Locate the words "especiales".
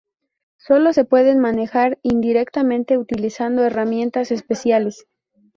4.31-5.05